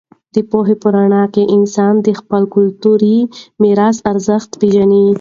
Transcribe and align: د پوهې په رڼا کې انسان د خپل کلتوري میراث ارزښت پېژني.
د 0.33 0.35
پوهې 0.49 0.75
په 0.81 0.87
رڼا 0.95 1.23
کې 1.33 1.43
انسان 1.57 1.93
د 2.01 2.07
خپل 2.19 2.41
کلتوري 2.55 3.17
میراث 3.61 3.97
ارزښت 4.11 4.49
پېژني. 4.61 5.05